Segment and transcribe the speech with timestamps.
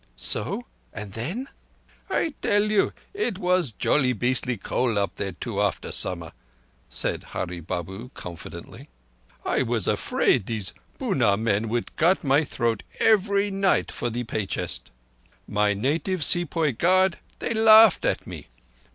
[0.15, 0.63] "So?
[0.93, 1.47] And then?"
[2.09, 6.31] "I tell you, it was jolly beastly cold up there too, after summer,"
[6.89, 8.89] said Hurree Babu confidentially.
[9.45, 14.47] "I was afraid these Bunár men would cut my throat every night for thee pay
[14.47, 14.89] chest.
[15.47, 18.47] My native sepoy guard, they laughed at me!